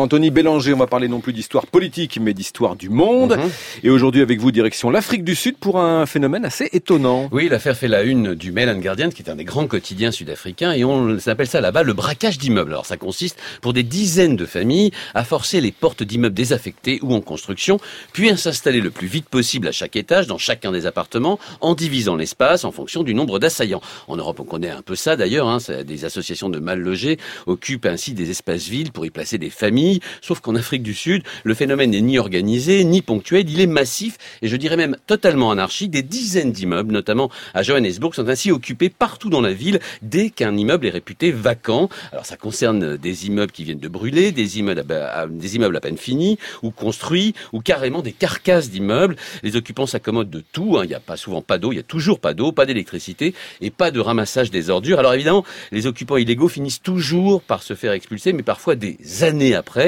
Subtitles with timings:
[0.00, 0.74] Anthony Bélanger.
[0.74, 3.36] On va parler non plus d'histoire politique, mais d'histoire du monde.
[3.36, 3.50] Mhm.
[3.84, 7.28] Et aujourd'hui, avec vous, direction l'Afrique du Sud pour un phénomène assez étonnant.
[7.32, 10.10] Oui, l'affaire fait la une du Mail and Guardian, qui est un des grands quotidiens
[10.10, 12.72] sud-africains, et on s'appelle ça là-bas le braquage d'immeubles.
[12.72, 17.14] Alors, ça consiste pour des dizaines de familles à forcer les portes d'immeubles désaffectés ou
[17.14, 17.78] en construction,
[18.12, 21.74] puis à s'installer le plus vite possible à chaque étage, dans chacun des appartements, en
[21.74, 23.82] divisant l'espace en fonction du nombre d'assaillants.
[24.08, 25.48] En Europe, on connaît un peu ça d'ailleurs.
[25.48, 29.50] Hein, des associations de mal logés occupent ainsi des espaces vides pour y placer des
[29.50, 29.89] familles.
[30.20, 34.16] Sauf qu'en Afrique du Sud, le phénomène n'est ni organisé, ni ponctuel, il est massif
[34.42, 35.90] et je dirais même totalement anarchique.
[35.90, 40.56] Des dizaines d'immeubles, notamment à Johannesburg, sont ainsi occupés partout dans la ville dès qu'un
[40.56, 41.88] immeuble est réputé vacant.
[42.12, 46.70] Alors ça concerne des immeubles qui viennent de brûler, des immeubles à, peine finis ou
[46.70, 49.16] construits, ou carrément des carcasses d'immeubles.
[49.42, 50.76] Les occupants s'accommodent de tout.
[50.76, 50.84] Hein.
[50.84, 53.34] Il n'y a pas souvent pas d'eau, il y a toujours pas d'eau, pas d'électricité
[53.60, 54.98] et pas de ramassage des ordures.
[54.98, 59.54] Alors évidemment, les occupants illégaux finissent toujours par se faire expulser, mais parfois des années
[59.54, 59.79] après.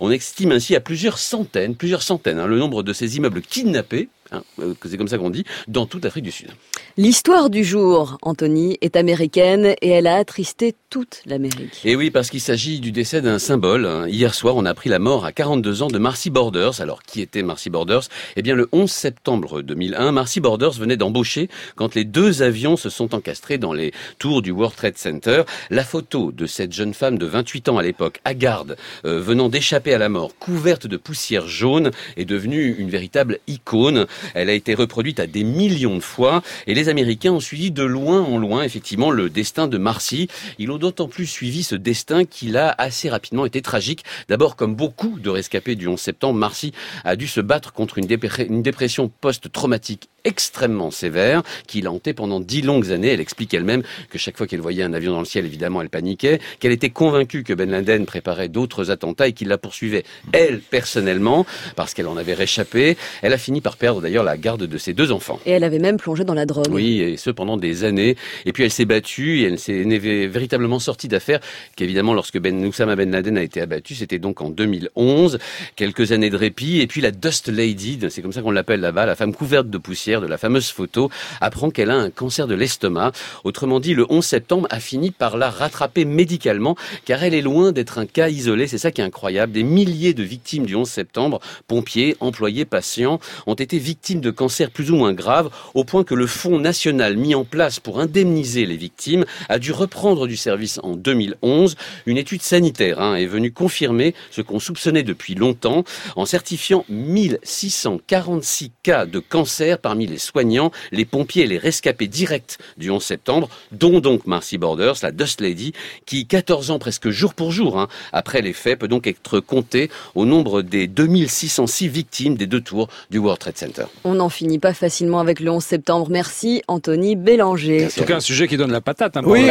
[0.00, 4.08] On estime ainsi à plusieurs centaines, plusieurs centaines, hein, le nombre de ces immeubles kidnappés
[4.32, 6.50] Hein, euh, c'est comme ça qu'on dit, dans toute l'Afrique du Sud.
[6.96, 11.80] L'histoire du jour, Anthony, est américaine et elle a attristé toute l'Amérique.
[11.84, 13.86] Et oui, parce qu'il s'agit du décès d'un symbole.
[13.86, 14.08] Hein.
[14.08, 16.80] Hier soir, on a appris la mort à 42 ans de Marcy Borders.
[16.80, 18.02] Alors, qui était Marcy Borders?
[18.34, 22.90] Eh bien, le 11 septembre 2001, Marcy Borders venait d'embaucher quand les deux avions se
[22.90, 25.44] sont encastrés dans les tours du World Trade Center.
[25.70, 29.94] La photo de cette jeune femme de 28 ans à l'époque, garde, euh, venant d'échapper
[29.94, 34.06] à la mort, couverte de poussière jaune, est devenue une véritable icône.
[34.34, 37.82] Elle a été reproduite à des millions de fois et les Américains ont suivi de
[37.82, 40.28] loin en loin effectivement le destin de Marcy.
[40.58, 44.04] Ils ont d'autant plus suivi ce destin qu'il a assez rapidement été tragique.
[44.28, 46.72] D'abord, comme beaucoup de rescapés du 11 septembre, Marcy
[47.04, 52.62] a dû se battre contre une, dépression post-traumatique extrêmement sévère qui l'a hantée pendant dix
[52.62, 53.08] longues années.
[53.08, 55.90] Elle explique elle-même que chaque fois qu'elle voyait un avion dans le ciel, évidemment, elle
[55.90, 60.60] paniquait, qu'elle était convaincue que Ben Laden préparait d'autres attentats et qu'il la poursuivait, elle,
[60.60, 62.96] personnellement, parce qu'elle en avait réchappé.
[63.22, 65.40] Elle a fini par perdre d'ailleurs la garde de ses deux enfants.
[65.46, 66.68] Et elle avait même plongé dans la drogue.
[66.70, 68.16] Oui, et ce pendant des années.
[68.46, 71.40] Et puis elle s'est battue et elle s'est véritablement sortie d'affaire
[71.76, 75.38] qu'évidemment, lorsque Ben Oussama Ben Laden a été abattu, c'était donc en 2011.
[75.76, 76.80] Quelques années de répit.
[76.80, 79.78] Et puis la Dust Lady, c'est comme ça qu'on l'appelle là-bas, la femme couverte de
[79.78, 81.10] poussière, de la fameuse photo,
[81.40, 83.12] apprend qu'elle a un cancer de l'estomac.
[83.44, 87.70] Autrement dit, le 11 septembre a fini par la rattraper médicalement, car elle est loin
[87.70, 88.66] d'être un cas isolé.
[88.66, 89.52] C'est ça qui est incroyable.
[89.52, 94.70] Des milliers de victimes du 11 septembre, pompiers, employés, patients, ont été victimes de cancers
[94.70, 98.66] plus ou moins graves, au point que le Fonds national mis en place pour indemniser
[98.66, 101.76] les victimes a dû reprendre du service en 2011.
[102.06, 105.84] Une étude sanitaire hein, est venue confirmer ce qu'on soupçonnait depuis longtemps
[106.16, 112.58] en certifiant 1646 cas de cancer parmi les soignants, les pompiers et les rescapés directs
[112.76, 115.72] du 11 septembre, dont donc Marcy Borders, la Dust Lady,
[116.06, 119.90] qui 14 ans presque jour pour jour hein, après les faits peut donc être comptée
[120.14, 123.84] au nombre des 2606 victimes des deux tours du World Trade Center.
[124.04, 126.08] On n'en finit pas facilement avec le 11 septembre.
[126.10, 127.86] Merci Anthony Bélanger.
[127.86, 129.16] En tout cas un sujet qui donne la patate.
[129.16, 129.48] Hein, oui,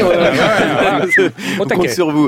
[1.60, 2.28] on compte sur vous.